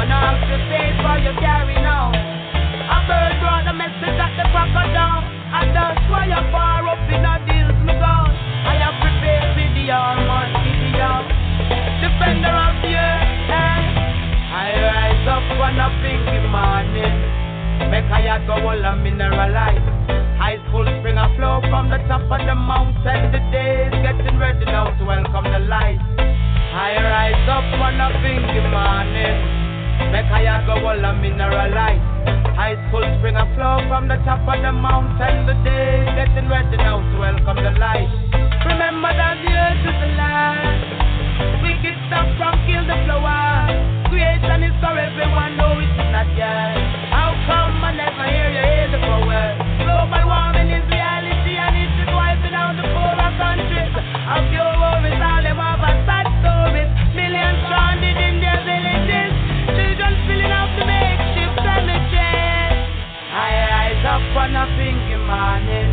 Gonna 0.00 0.16
have 0.16 0.40
to 0.48 0.56
pay 0.72 0.96
for 1.04 1.20
your 1.20 1.36
carry 1.44 1.76
now. 1.76 2.08
A 2.08 2.98
bird 3.04 3.36
brought 3.36 3.68
message 3.76 4.16
at 4.16 4.32
the. 4.32 4.48
And 4.48 5.76
that's 5.76 6.00
why 6.08 6.24
far 6.48 6.88
up 6.88 7.04
in 7.12 7.20
a 7.20 7.36
deals. 7.44 7.76
I 8.00 8.80
prepared 8.96 9.60
for 10.24 10.44
the. 10.56 11.12
Defender 12.00 12.48
of 12.48 12.80
the 12.80 12.96
earth. 12.96 13.52
I 14.56 14.72
rise 14.80 15.28
up 15.28 15.44
on 15.68 15.76
pinky 16.00 16.48
morning. 16.48 17.20
Mineralize. 19.04 19.84
Ice 20.40 20.64
full 20.72 20.88
spring 20.96 21.20
a 21.20 21.28
flow 21.36 21.60
from 21.68 21.92
the 21.92 22.00
top 22.08 22.24
of 22.24 22.40
the 22.40 22.56
mountain. 22.56 23.36
The 23.36 23.40
day 23.52 23.92
is 23.92 24.00
getting 24.00 24.40
ready 24.40 24.64
now 24.64 24.96
to 24.96 25.04
welcome 25.04 25.44
the 25.52 25.60
light. 25.68 26.00
I 26.16 26.96
rise 27.04 27.48
up 27.52 27.68
on 27.84 28.00
pinky 28.24 28.64
morning. 28.64 29.59
Make 30.10 30.26
yard 30.26 30.66
go 30.66 30.74
all 30.74 30.98
a 30.98 31.14
mineralize. 31.14 32.02
Ice 32.58 32.82
full 32.90 33.06
spring 33.18 33.38
a 33.38 33.46
flow 33.54 33.78
from 33.86 34.10
the 34.10 34.18
top 34.26 34.42
of 34.42 34.58
the 34.58 34.74
mountain. 34.74 35.46
The 35.46 35.54
day 35.62 36.02
getting 36.18 36.50
ready 36.50 36.76
now 36.76 36.98
to 36.98 37.14
welcome 37.14 37.62
the 37.62 37.70
light. 37.78 38.10
Remember 38.66 39.14
that 39.14 39.38
the 39.38 39.54
earth 39.54 39.86
is 39.86 40.00
alive. 40.10 41.62
We 41.62 41.78
can 41.78 41.94
stop 42.10 42.26
from 42.42 42.58
kill 42.66 42.82
the 42.90 42.98
flower. 43.06 43.70
Creation 44.10 44.66
is 44.66 44.74
for 44.82 44.98
everyone, 44.98 45.54
no 45.56 45.78
it's 45.78 45.94
not 46.10 46.26
yet. 46.34 46.74
How 47.14 47.30
come 47.46 47.78
I 47.78 47.94
never 47.94 48.26
hear 48.26 48.50
you 48.50 48.66
hear 48.66 48.88
the 48.90 48.98
power? 49.06 49.54
Global 49.78 50.26
warming 50.26 50.74
is 50.74 50.89
morning. 65.30 65.90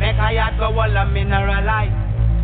Make 0.00 0.16
a 0.16 0.32
yard 0.32 0.56
go 0.56 0.72
all 0.72 0.88
a 0.88 1.04
mineralize. 1.04 1.92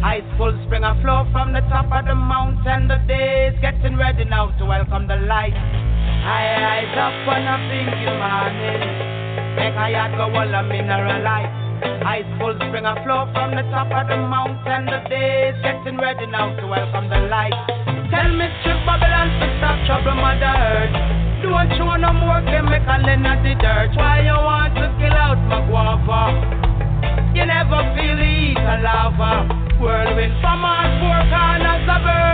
Ice 0.05 0.29
full 0.37 0.53
spring 0.65 0.85
a 0.85 0.93
flow 1.01 1.25
from 1.33 1.53
the 1.53 1.65
top 1.73 1.89
of 1.89 2.05
the 2.05 2.15
mountain. 2.15 2.89
The 2.89 3.01
day 3.09 3.49
is 3.49 3.57
getting 3.61 3.97
ready 3.97 4.25
now 4.25 4.53
to 4.59 4.65
welcome 4.65 5.09
the 5.09 5.17
light. 5.17 5.57
I 5.57 6.45
rise 6.61 6.97
up 7.01 7.17
on 7.25 7.49
a 7.49 7.57
pinky 7.69 8.09
morning. 8.21 8.85
Make 9.57 9.77
a 9.81 9.87
yard 9.97 10.13
go 10.21 10.29
all 10.29 10.53
a 10.53 10.63
mineralize. 10.69 11.53
Ice 12.05 12.29
full 12.39 12.55
spring 12.69 12.85
a 12.85 12.95
flow 13.03 13.25
from 13.33 13.57
the 13.57 13.65
top 13.73 13.89
of 13.89 14.05
the 14.13 14.21
mountain. 14.21 14.85
The 14.93 15.01
day 15.09 15.53
is 15.53 15.59
getting 15.65 15.97
ready 15.97 16.27
now 16.27 16.53
to 16.53 16.67
welcome 16.69 17.09
the 17.09 17.29
light. 17.33 17.57
Tell 18.13 18.29
me, 18.29 18.47
strip 18.61 18.81
Babylon 18.85 19.29
to 19.41 19.47
stop 19.57 19.77
trouble, 19.89 20.21
mother 20.21 20.53
earth. 20.53 21.20
Don't 21.43 21.73
show 21.77 21.97
no 21.97 22.13
more 22.13 22.43
chemical 22.45 23.09
in 23.09 23.23
the 23.23 23.55
dirt. 23.61 23.97
Why 23.97 24.21
you 24.21 24.37
want 24.37 24.75
to 24.77 24.93
kill 25.01 25.13
out 25.13 25.41
my 25.49 25.65
guava? 25.69 26.37
You 27.35 27.47
never 27.47 27.81
feel 27.97 28.17
the 28.17 28.25
heat 28.25 28.59
of 28.59 28.81
lava. 28.85 29.49
Whirlwind 29.81 30.35
from 30.43 30.65
all 30.65 30.89
four 31.01 31.21
corners 31.33 31.89
of 31.89 32.05
earth. 32.05 32.30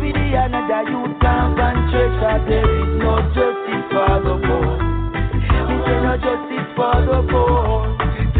Every 0.00 0.16
day 0.16 0.32
another 0.32 0.88
youth 0.88 1.20
can't 1.20 1.60
church 1.92 2.16
for 2.24 2.40
there 2.48 2.64
is 2.64 2.88
no 3.04 3.20
justice 3.36 3.84
for 3.92 4.16
the 4.24 4.34
poor. 4.48 4.72
There 4.80 5.68
is 5.76 6.00
no 6.00 6.14
justice 6.16 6.70
for 6.72 6.96
the 7.04 7.20
poor. 7.28 7.84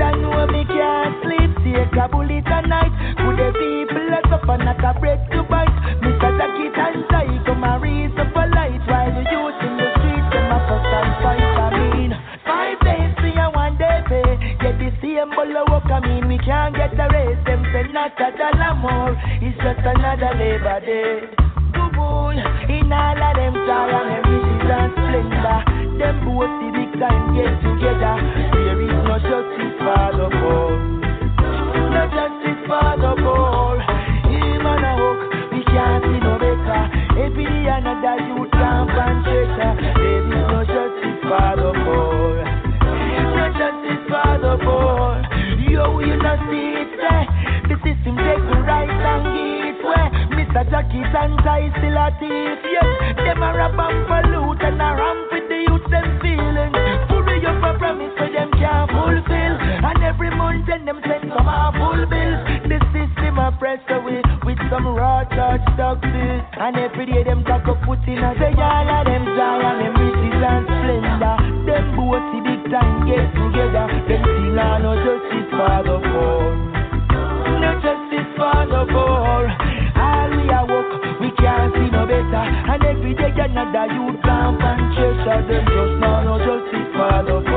That 0.00 0.16
know 0.24 0.48
we 0.48 0.64
can't 0.64 1.20
sleep, 1.20 1.52
take 1.60 1.92
a 2.00 2.08
bullet 2.08 2.48
at 2.48 2.64
night. 2.64 2.88
Could 3.20 3.36
the 3.36 3.52
people 3.52 4.08
let 4.08 4.32
up 4.32 4.48
and 4.48 4.64
not 4.64 4.80
a 4.80 4.96
bread 5.04 5.20
to 5.36 5.44
bite? 5.44 5.68
Mr. 6.00 6.32
Jacket 6.32 6.80
and 6.80 7.04
tie, 7.12 7.36
come 7.44 7.60
and 7.60 7.76
raise 7.84 8.16
up 8.16 8.32
a 8.32 8.44
light 8.56 8.80
while 8.88 9.12
the 9.12 9.20
youth 9.20 9.60
in 9.60 9.76
the 9.76 9.88
streets 10.00 10.28
them 10.32 10.48
a 10.48 10.58
fuss 10.64 10.80
and 10.80 11.12
fight. 11.20 11.44
I 11.44 11.68
mean, 11.76 12.10
five 12.48 12.80
days 12.80 13.12
see 13.20 13.36
and 13.36 13.52
one 13.52 13.76
day 13.76 14.00
pay. 14.08 14.32
Get 14.64 14.80
the 14.80 14.88
same 15.04 15.28
bullet 15.36 15.68
walk. 15.68 15.92
I 15.92 16.00
mean, 16.08 16.24
we 16.24 16.40
can't 16.40 16.72
get 16.72 16.96
a 16.96 17.04
raise. 17.12 17.36
Them 17.44 17.68
say 17.68 17.84
not 17.92 18.16
a 18.16 18.32
dollar 18.32 18.72
more. 18.80 19.12
It's 19.44 19.60
just 19.60 19.84
another 19.84 20.32
labor 20.40 20.80
day. 20.88 21.39
In 22.90 22.98
all 22.98 23.22
of 23.22 23.36
them 23.38 23.54
joy 23.54 23.86
and 23.86 24.10
them 24.10 24.26
riches 24.26 24.66
and 24.66 24.90
splendor. 24.98 25.58
Them 25.94 26.16
both 26.26 26.50
the 26.58 26.68
big 26.74 26.90
time 26.98 27.38
get 27.38 27.54
together. 27.62 28.18
There 28.50 28.82
is 28.82 28.90
no 29.06 29.14
justice 29.14 29.78
for 29.78 30.10
the 30.18 30.26
poor. 30.26 30.74
No 31.86 32.02
justice 32.10 32.60
for 32.66 32.90
the 32.98 33.14
poor. 33.14 33.78
Him 34.26 34.66
and 34.66 34.82
a 34.90 34.92
hook, 34.98 35.20
we 35.54 35.62
can't 35.70 36.02
see 36.02 36.18
no 36.18 36.34
better. 36.34 36.82
Every 37.14 37.46
another 37.46 38.26
youth 38.26 38.50
camp 38.58 38.90
and 38.90 39.22
shelter. 39.22 39.70
There 39.94 40.26
is 40.26 40.50
no 40.50 40.58
justice 40.66 41.20
for 41.30 41.50
the 41.62 41.70
poor. 41.86 42.42
No 42.42 43.46
justice 43.54 44.02
for 44.10 44.34
the 44.34 44.54
poor. 44.66 45.14
Yo, 45.62 45.94
you 46.02 46.18
not 46.18 46.42
see 46.50 46.74
it 46.74 46.90
The 47.70 47.76
system 47.86 48.18
take 48.18 48.42
me 48.50 48.58
right 48.66 48.90
and 48.90 49.22
give 49.30 49.78
way 49.86 50.09
Mr. 50.60 50.76
Jackie's 50.76 51.08
and 51.16 51.38
Ty 51.40 51.72
still 51.80 51.96
a 51.96 52.12
thief, 52.20 52.60
yes. 52.68 53.16
Them 53.16 53.40
a 53.40 53.48
rap 53.56 53.72
and 53.80 54.04
pollute 54.04 54.60
and 54.60 54.76
a 54.76 54.92
ramp 54.92 55.32
with 55.32 55.48
the 55.48 55.56
youth 55.64 55.88
them 55.88 56.20
feeling 56.20 56.72
Hurry 57.08 57.40
up 57.48 57.64
a 57.64 57.78
promise 57.80 58.12
so 58.20 58.28
them 58.28 58.52
can't 58.60 58.90
fulfill. 58.92 59.54
And 59.56 60.04
every 60.04 60.28
month 60.28 60.68
then 60.68 60.84
them 60.84 61.00
send 61.08 61.32
some 61.32 61.48
full 61.48 62.04
bills. 62.04 62.40
The 62.68 62.76
system 62.92 63.40
a 63.40 63.56
press 63.56 63.80
away 63.88 64.20
with 64.44 64.60
some 64.68 64.84
raw 64.84 65.24
touch 65.32 65.64
taxes 65.80 66.44
And 66.60 66.76
every 66.76 67.08
day 67.08 67.24
them 67.24 67.40
talk 67.48 67.64
up 67.64 67.80
put 67.80 68.04
in 68.04 68.20
a 68.20 68.36
say 68.36 68.52
all 68.52 68.84
of 68.84 69.08
them 69.08 69.24
joy 69.32 69.64
and 69.64 69.80
them 69.80 69.94
riches 69.96 70.44
and 70.44 70.64
splendor. 70.68 71.36
Them 71.64 71.84
both 71.96 72.28
big 72.44 72.68
time 72.68 73.08
get 73.08 73.32
together. 73.32 73.88
Them 74.12 74.22
still 74.28 74.60
are 74.60 74.76
no 74.76 74.92
justice 75.08 75.48
for 75.56 75.80
the 75.88 76.09
better 82.28 82.44
And 82.72 82.84
every 82.84 83.14
day 83.14 83.32
another 83.36 83.86
youth 83.94 84.20
camp 84.22 84.60
and 84.60 84.94
treasure 84.94 85.40
Them 85.48 85.64
just 85.66 85.94
now 86.00 86.22
no 86.24 86.34
justice 86.38 86.88
for 86.92 87.22
the 87.24 87.49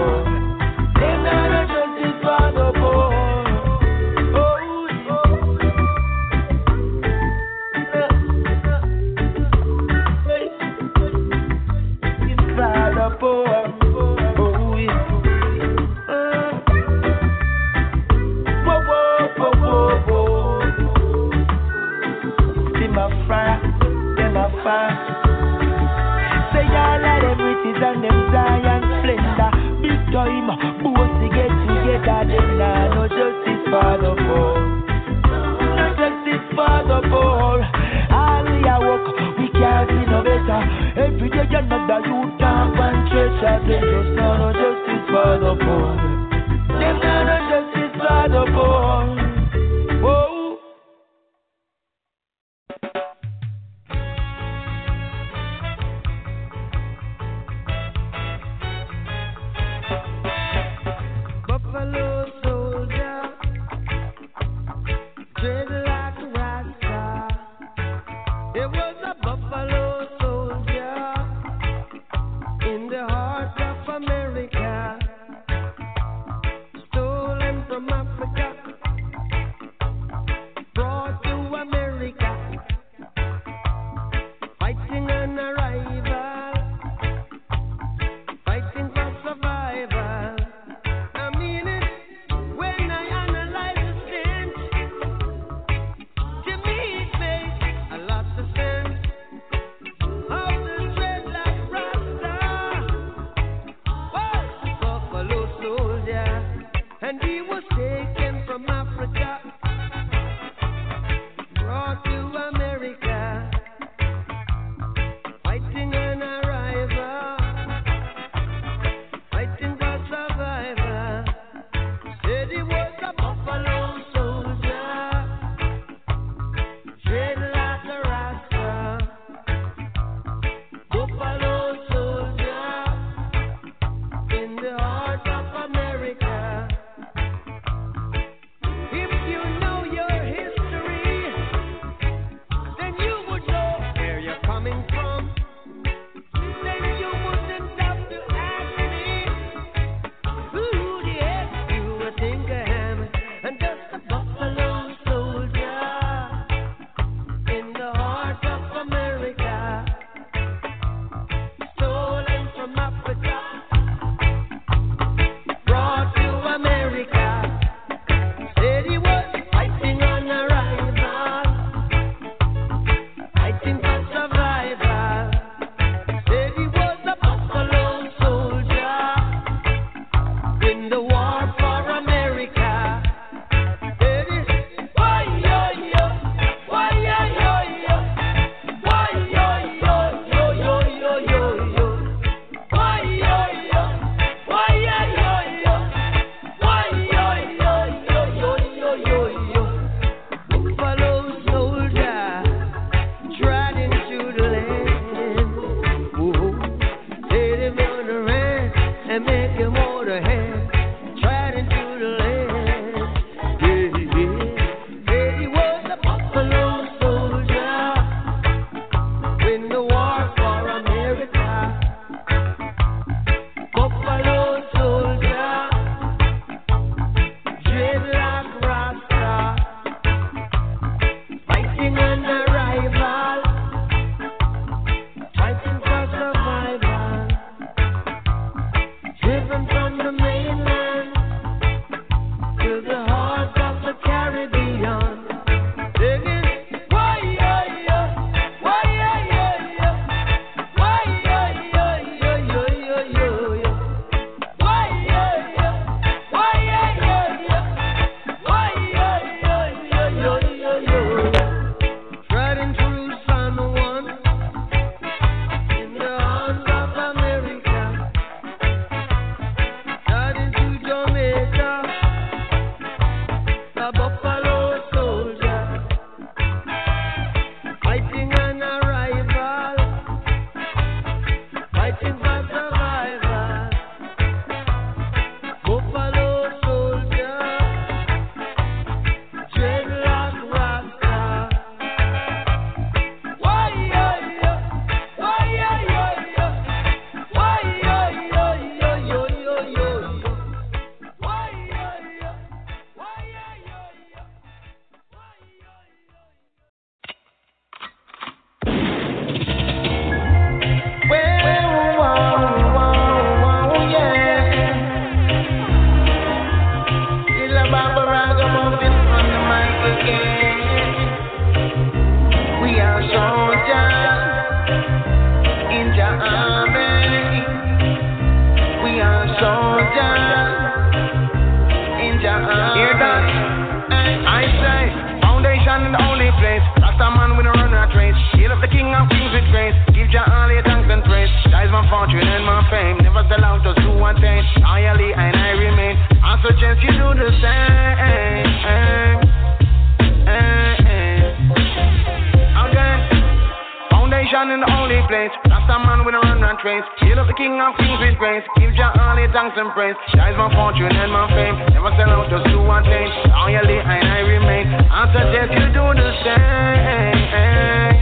praise. 356.63 356.83
Shield 357.03 357.19
of 357.19 357.27
the 357.27 357.35
king 357.35 357.59
of 357.59 357.75
kings 357.75 357.99
with 357.99 358.17
grace. 358.17 358.43
Give 358.55 358.73
your 358.73 358.89
only 358.95 359.27
thanks 359.35 359.59
and 359.59 359.69
praise. 359.75 359.99
Shines 360.15 360.39
my 360.39 360.47
fortune 360.55 360.95
and 360.95 361.11
my 361.11 361.27
fame. 361.35 361.59
Never 361.75 361.91
sell 361.99 362.09
out 362.09 362.31
those 362.31 362.47
who 362.47 362.63
attain. 362.71 363.11
Loyally 363.27 363.83
and 363.83 364.07
I 364.07 364.19
remain. 364.23 364.71
Answer 364.71 365.27
death, 365.35 365.51
you 365.51 365.67
do 365.75 365.85
the 365.99 366.09
same. 366.23 367.92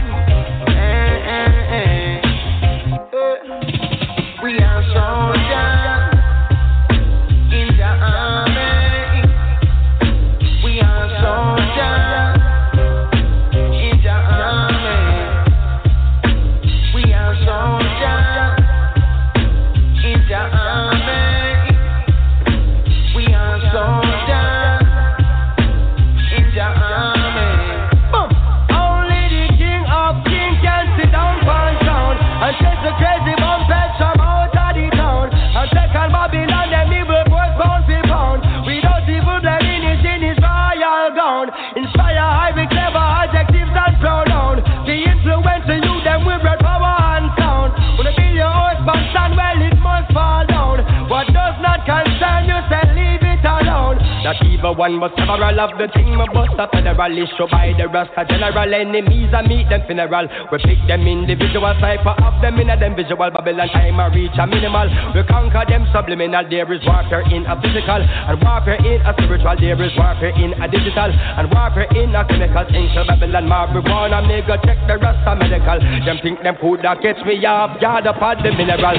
One, 54.70 55.02
but 55.02 55.10
several 55.18 55.58
of 55.58 55.74
the 55.74 55.90
team 55.98 56.22
of 56.22 56.30
bust 56.30 56.54
a 56.54 56.70
federal 56.70 57.10
issue 57.18 57.50
by 57.50 57.74
the 57.74 57.90
Rasta 57.90 58.22
general 58.30 58.70
enemies. 58.70 59.34
I 59.34 59.42
meet 59.42 59.66
them 59.66 59.82
funeral. 59.90 60.30
We 60.54 60.58
pick 60.62 60.78
them 60.86 61.02
individual 61.02 61.74
cipher 61.82 62.14
of 62.22 62.38
them 62.38 62.62
in 62.62 62.70
a 62.70 62.78
them 62.78 62.94
visual 62.94 63.26
Babylon 63.34 63.66
time. 63.74 63.98
I 63.98 64.06
reach 64.14 64.38
a 64.38 64.46
minimal. 64.46 64.86
We 65.16 65.26
conquer 65.26 65.66
them 65.66 65.90
subliminal. 65.90 66.46
There 66.46 66.70
is 66.70 66.84
warfare 66.86 67.26
in 67.26 67.42
a 67.50 67.58
physical 67.58 67.98
and 67.98 68.38
warfare 68.38 68.78
in 68.78 69.02
a 69.02 69.10
spiritual. 69.18 69.58
There 69.58 69.80
is 69.82 69.94
warfare 69.98 70.36
in 70.38 70.54
a 70.54 70.70
digital 70.70 71.10
and 71.10 71.50
warfare 71.50 71.90
in 71.98 72.14
a 72.14 72.22
chemical. 72.22 72.62
Into 72.70 73.02
Babylon 73.08 73.50
marijuana. 73.50 74.22
Go 74.46 74.54
check 74.62 74.78
the 74.86 74.94
Rasta 75.02 75.34
medical. 75.34 75.82
Them 76.06 76.18
think 76.22 76.38
them 76.46 76.54
coulda 76.62 76.94
catch 77.02 77.18
me 77.26 77.42
off 77.42 77.80
guard 77.80 78.06
upon 78.06 78.38
the 78.46 78.54
mineral. 78.54 78.94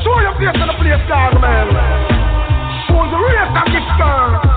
Show 0.00 0.16
your 0.24 0.32
face 0.40 0.56
in 0.56 0.64
the 0.64 0.76
place, 0.80 1.04
dog, 1.12 1.36
man. 1.42 1.68
Who's 2.88 3.10
the 3.10 3.18
race 3.18 3.52
of 3.52 3.66
this? 3.68 4.53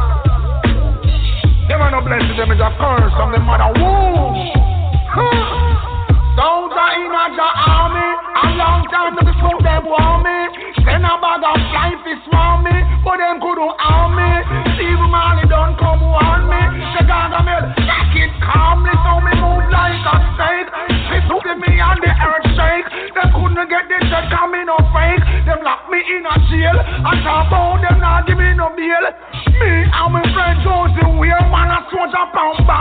Them 1.68 1.84
are 1.84 1.92
no 1.92 2.00
blessing, 2.00 2.38
them 2.40 2.52
is 2.56 2.64
a 2.64 2.72
curse 2.80 3.12
from 3.20 3.36
the 3.36 3.44
mother 3.44 3.68
womb. 3.76 4.40
Don't 6.40 6.72
I 6.72 6.96
in 6.96 7.12
the 7.12 7.50
army, 7.68 8.08
a 8.08 8.46
long 8.56 8.88
time 8.88 9.20
to 9.20 9.26
be 9.26 9.34
so 9.42 9.52
them 9.60 9.84
want 9.84 10.24
me. 10.24 10.38
Send 10.88 11.04
a 11.04 11.20
bag 11.20 11.44
of 11.44 11.60
life 11.76 12.08
is 12.08 12.24
want 12.32 12.64
me, 12.64 12.72
but 13.04 13.20
them 13.20 13.44
couldn't 13.44 13.76
harm 13.84 14.16
me. 14.16 14.32
Steve 14.80 15.02
Marley 15.12 15.44
don't 15.52 15.76
come 15.76 16.08
on 16.08 16.48
me. 16.48 16.62
Chicago 16.96 17.44
Mill, 17.44 17.66
take 17.84 18.16
it 18.16 18.32
calmly, 18.40 18.94
so 19.04 19.20
me 19.20 19.34
move 19.36 19.68
like 19.68 20.08
a 20.08 20.16
snake. 20.40 20.70
Sit 21.12 21.28
to 21.28 21.54
me 21.58 21.84
on 21.84 22.00
the 22.00 22.12
earth 22.16 22.48
shake. 22.56 22.88
They 23.12 23.28
couldn't 23.34 23.68
get 23.68 23.92
this 23.92 24.08
shit 24.08 24.26
coming 24.32 24.72
no 24.72 24.80
fake. 24.96 25.20
Them 25.44 25.66
lock 25.68 25.90
me 25.92 26.00
in 26.00 26.24
a 26.24 26.36
jail. 26.48 26.80
I 26.80 27.12
talk 27.28 27.52
about 27.52 27.84
them 27.84 28.00
not 28.00 28.24
give 28.24 28.38
me 28.38 28.56
no 28.56 28.72
bail. 28.72 29.04
Me 29.58 29.90
and 29.90 30.10
my 30.14 30.24
friend 30.32 30.62
goes 30.62 30.94
soldier 32.48 32.77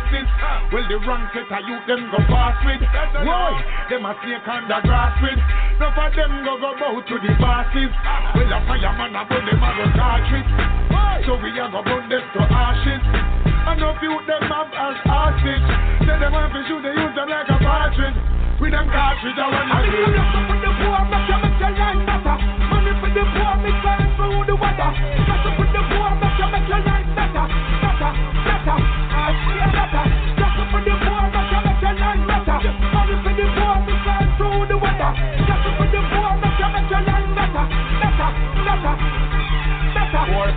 Babylon 0.00 0.24
a 0.24 0.40
cross 0.40 0.64
it, 0.70 0.72
well 0.72 0.86
the 0.88 0.98
wrong 1.04 1.24
set 1.34 1.50
of 1.50 1.62
youth 1.68 1.84
them 1.86 2.08
go 2.10 2.18
pass 2.24 2.56
with. 2.64 2.80
Why? 3.26 3.52
Them 3.90 4.06
a 4.06 4.12
snake 4.24 4.46
the 4.68 4.78
grass 4.86 5.14
with. 5.20 5.40
Enough 5.76 5.98
of 5.98 6.12
them 6.16 6.32
go 6.44 6.54
go 6.60 6.70
bow 6.78 7.00
to 7.00 7.16
the 7.20 7.32
bosses. 7.36 7.92
Well 8.34 8.52
a 8.52 8.58
fireman 8.64 9.16
a 9.16 9.22
burn 9.28 9.44
them 9.44 9.60
a 9.60 9.70
go 9.76 9.86
cartridge. 9.92 10.50
So 11.26 11.36
we 11.36 11.52
a 11.52 11.68
go 11.68 11.80
burn 11.84 12.08
them 12.08 12.24
to 12.24 12.42
ashes. 12.48 13.02
And 13.60 13.80
no 13.80 13.92
few 14.00 14.16
them 14.24 14.42
have 14.48 14.72
as 14.72 14.96
hostage. 15.04 15.66
Say 16.06 16.16
them 16.16 16.32
have 16.32 16.52
to 16.52 16.60
shoot, 16.64 16.80
they 16.80 16.96
use 16.96 17.14
them 17.14 17.28
like 17.28 17.50
a 17.50 17.58
partridge. 17.60 18.16
With 18.60 18.72
them 18.72 18.88
cartridge 18.88 19.36
I 19.36 19.46
want 19.52 19.68
I'm 19.72 19.84
Mr. 19.84 20.12
Black 20.16 20.32
for 20.48 20.58
the 20.60 20.70
poor, 20.80 21.00
make 21.12 21.28
you 21.28 21.38
make 21.44 21.60
your 21.60 21.72
life 21.76 22.02
better. 22.08 22.36
Money 22.72 22.92
for 23.00 23.10
the 23.12 23.24
poor, 23.36 23.54
me 23.60 23.72
through 24.16 24.44
the 24.48 24.54
weather. 24.56 24.90
The 25.20 25.80
poor, 25.92 26.08
make 26.20 26.40
you 26.40 26.48
make 26.48 26.68
your 26.68 26.80
life 26.84 27.08
I. 27.16 27.20
The. 27.20 27.44
Money 27.44 27.44
for 27.44 27.44
the 27.44 27.44
poor, 27.44 27.44
me 27.44 27.68
the 27.68 27.86
weather. 27.88 28.12
For 28.12 28.40
the 28.40 28.60
poor, 28.64 28.70
your 28.70 29.09
Poor 29.30 29.38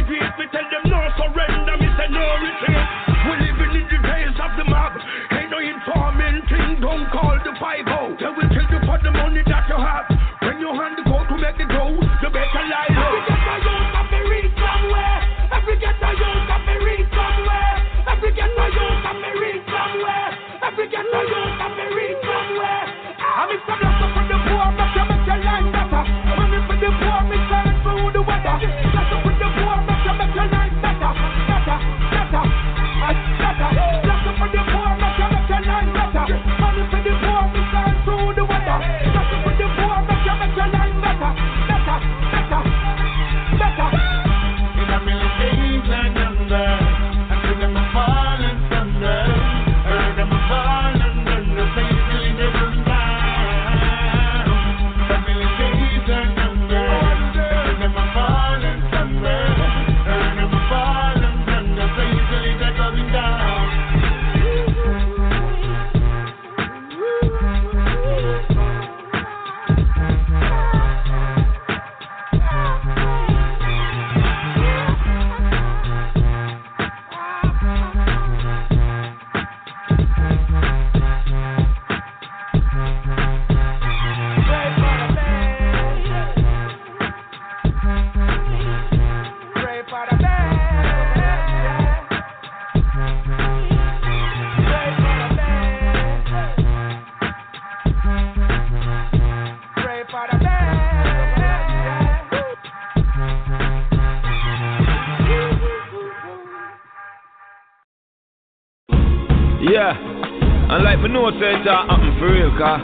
me 111.07 111.13
know 111.13 111.31
say 111.39 111.55
a 111.55 111.63
happen 111.63 112.19
for 112.19 112.27
real, 112.27 112.51
car. 112.59 112.83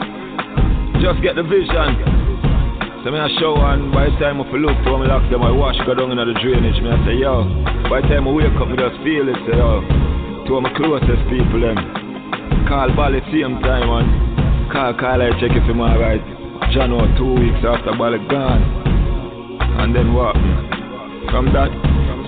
Just 1.04 1.20
get 1.20 1.36
the 1.36 1.44
vision. 1.44 2.00
So 3.04 3.12
me 3.12 3.20
a 3.20 3.28
show 3.36 3.52
and 3.52 3.92
by 3.92 4.08
the 4.08 4.16
time 4.16 4.40
I 4.40 4.48
look 4.48 4.80
to 4.80 4.96
me 4.96 5.04
lock 5.04 5.28
them, 5.28 5.44
I 5.44 5.52
wash 5.52 5.76
go 5.84 5.92
down 5.92 6.08
into 6.08 6.24
the 6.24 6.36
drainage. 6.40 6.80
Me 6.80 6.88
I 6.88 6.96
say 7.04 7.20
yo. 7.20 7.44
By 7.92 8.00
the 8.00 8.08
time 8.08 8.24
I 8.24 8.32
wake 8.32 8.56
up, 8.56 8.72
me 8.72 8.80
just 8.80 8.96
feel 9.04 9.28
it. 9.28 9.36
Say 9.44 9.60
yo. 9.60 9.84
To 10.48 10.56
my 10.56 10.72
closest 10.72 11.20
people 11.28 11.60
them. 11.60 11.76
Call 12.64 12.88
Bally 12.96 13.20
same 13.28 13.60
time 13.60 13.92
and 13.92 14.72
call 14.72 14.96
call 14.96 15.20
I 15.20 15.28
check 15.36 15.52
if 15.52 15.68
him 15.68 15.84
alright. 15.84 16.24
John 16.72 16.96
or 16.96 17.04
two 17.20 17.28
weeks 17.36 17.60
after 17.60 17.92
Bally 17.92 18.24
gone. 18.32 18.64
And 19.84 19.92
then 19.92 20.16
what? 20.16 20.32
From 21.28 21.52
that, 21.52 21.68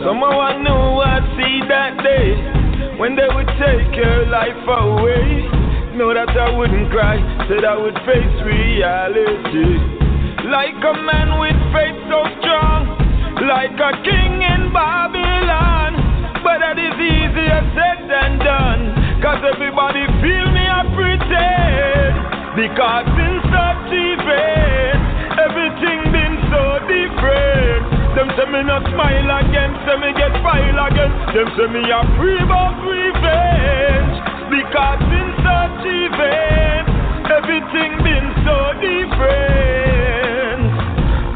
someone 0.05 0.61
knew 0.61 1.01
I'd 1.01 1.25
see 1.41 1.65
that 1.73 1.97
day 2.05 2.37
when 3.01 3.17
they 3.17 3.29
would 3.33 3.49
take 3.57 3.97
your 3.97 4.29
life 4.29 4.61
away. 4.69 5.66
Know 5.97 6.13
that 6.13 6.29
I 6.29 6.53
wouldn't 6.53 6.93
cry, 6.93 7.17
said 7.49 7.65
I 7.65 7.73
would 7.73 7.97
face 8.05 8.37
reality. 8.45 9.81
Like 10.45 10.77
a 10.77 10.93
man 10.93 11.41
with 11.41 11.57
faith 11.73 11.97
so 12.13 12.21
strong, 12.37 12.85
like 13.49 13.73
a 13.81 13.97
king 14.05 14.45
in 14.45 14.77
Babylon. 14.77 15.97
But 16.45 16.61
that 16.61 16.77
is 16.77 16.93
easier 17.01 17.65
said 17.73 18.13
than 18.13 18.37
done, 18.45 18.93
cause 19.25 19.41
everybody 19.41 20.05
feel 20.21 20.47
me 20.53 20.69
I 20.69 20.85
pretend. 20.93 22.15
Because 22.61 23.09
in 23.17 23.35
such 23.49 23.89
events, 23.89 25.09
everything 25.49 26.13
been 26.13 26.37
so 26.53 26.77
different. 26.93 27.89
Them 28.21 28.29
say 28.37 28.45
me 28.53 28.61
not 28.69 28.85
smile 28.93 29.33
again, 29.33 29.73
say 29.89 29.97
me 29.97 30.13
get 30.13 30.37
file 30.45 30.77
again. 30.93 31.09
Them 31.33 31.49
say 31.57 31.73
me 31.73 31.89
a 31.89 32.05
free 32.21 32.37
about 32.37 32.77
revenge. 32.85 34.17
Because 34.53 35.01
achieving. 35.47 36.83
Everything 37.31 37.91
been 38.03 38.27
so 38.43 38.57
different. 38.83 40.63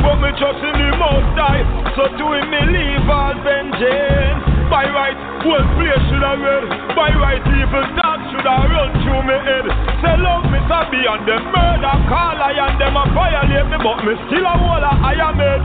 But 0.03 0.17
me 0.23 0.31
trust 0.39 0.63
in 0.65 0.75
the 0.75 0.91
most 0.99 1.35
high, 1.37 1.63
so 1.95 2.09
to 2.09 2.25
him 2.35 2.47
me 2.51 2.61
leave 2.73 3.07
all 3.07 3.37
vengeance. 3.45 4.43
By 4.71 4.87
right, 4.87 5.19
one 5.43 5.67
place 5.75 5.99
should 6.09 6.23
I 6.23 6.39
read. 6.39 6.65
By 6.95 7.11
right, 7.19 7.43
evil 7.43 7.85
dark 7.99 8.23
should 8.31 8.47
I 8.47 8.71
run 8.71 8.91
through 9.03 9.23
me 9.27 9.35
head. 9.35 9.67
Say 9.99 10.15
love 10.23 10.47
me 10.47 10.63
to 10.63 10.79
be 10.95 11.03
them 11.05 11.43
murder, 11.51 11.97
call 12.07 12.39
I 12.39 12.55
and 12.55 12.79
them 12.79 12.95
a 12.95 13.03
violate 13.11 13.67
me, 13.67 13.77
but 13.83 13.99
me 14.07 14.15
still 14.31 14.47
a 14.47 14.55
wall 14.63 14.79
I 14.79 14.95
higher 15.11 15.35
it. 15.37 15.63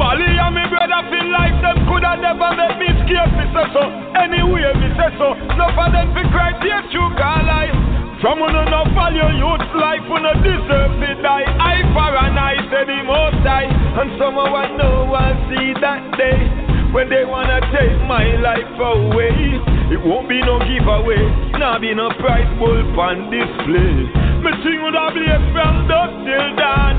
Bali 0.00 0.24
and 0.24 0.56
me 0.56 0.64
brother 0.72 1.04
feel 1.12 1.28
like 1.30 1.54
them 1.60 1.84
coulda 1.84 2.16
never 2.16 2.50
let 2.56 2.80
me 2.80 2.88
scared, 3.04 3.30
me 3.36 3.44
say 3.52 3.68
so. 3.76 3.84
Anyway, 4.18 4.66
me 4.80 4.88
say 4.96 5.12
so. 5.20 5.36
No 5.54 5.68
for 5.76 5.92
them 5.92 6.16
to 6.16 6.22
cry, 6.32 6.56
dear 6.64 6.80
true 6.90 7.12
call 7.14 7.44
I. 7.44 7.85
From 8.20 8.40
when 8.40 8.56
no 8.56 8.80
value 8.96 9.28
youth 9.36 9.68
life, 9.76 10.00
when 10.08 10.24
no 10.24 10.32
deserve 10.40 10.96
to 11.04 11.10
die. 11.20 11.44
I 11.44 11.84
for 11.92 12.16
an 12.16 12.32
eye, 12.40 12.56
say 12.72 12.88
the 12.88 13.04
most 13.04 13.44
high. 13.44 13.68
And 13.68 14.16
some 14.16 14.40
of 14.40 14.48
us 14.56 14.72
know 14.80 15.12
I 15.12 15.36
see 15.52 15.76
that 15.84 16.00
day. 16.16 16.48
When 16.96 17.12
they 17.12 17.28
wanna 17.28 17.60
take 17.76 17.92
my 18.08 18.24
life 18.40 18.72
away, 18.80 19.60
it 19.92 20.00
won't 20.00 20.32
be 20.32 20.40
no 20.40 20.56
giveaway, 20.64 21.28
nah 21.60 21.76
be 21.78 21.92
no 21.92 22.08
price 22.16 22.48
bull 22.56 22.80
on 22.96 23.28
display. 23.28 24.08
Me 24.40 24.50
sing 24.64 24.80
would 24.80 24.96
have 24.96 25.12
played 25.12 25.44
from 25.52 25.84
dusk 25.84 26.16
till 26.24 26.48
dawn. 26.56 26.96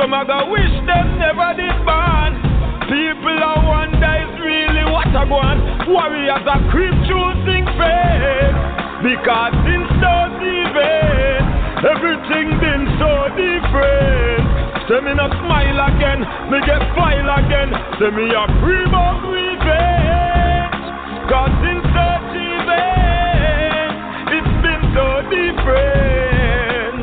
Some 0.00 0.16
of 0.16 0.32
go 0.32 0.48
wish 0.48 0.72
them 0.88 1.18
never 1.20 1.52
did 1.60 1.76
born. 1.84 2.40
People 2.88 3.36
are 3.36 3.60
wonder 3.68 4.16
is 4.16 4.32
really 4.40 4.88
what 4.88 5.12
I 5.12 5.28
want. 5.28 5.60
Warriors 5.92 6.46
are 6.48 6.64
creep 6.72 6.96
choosing 7.04 7.68
faith. 7.76 8.77
Because 8.98 9.54
since 9.62 9.86
those 10.02 10.42
events, 10.42 11.86
everything 11.86 12.50
been 12.58 12.82
so 12.98 13.30
different. 13.38 14.42
Say 14.90 14.98
me 15.06 15.14
not 15.14 15.30
smile 15.38 15.78
again, 15.86 16.26
me 16.50 16.58
get 16.66 16.82
file 16.98 17.30
again. 17.38 17.70
Say 18.02 18.10
me 18.10 18.26
a 18.34 18.42
free 18.58 18.90
of 18.90 19.22
revenge. 19.22 20.82
Cause 21.30 21.54
since 21.62 21.86
those 21.94 22.42
events, 22.42 24.02
it's 24.34 24.54
been 24.66 24.82
so 24.90 25.06
different. 25.30 26.98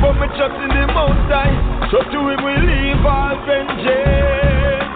But 0.00 0.16
me 0.16 0.32
trust 0.32 0.56
in 0.64 0.72
the 0.72 0.88
most 0.96 1.28
high, 1.28 1.52
so 1.92 2.00
to 2.08 2.20
him 2.24 2.40
we 2.40 2.56
leave 2.56 3.04
all 3.04 3.36
vengeance. 3.44 4.88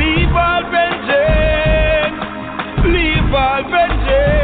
Leave 0.00 0.32
all 0.32 0.64
vengeance. 0.72 2.24
Leave 2.88 3.28
all 3.36 3.60
vengeance. 3.68 4.35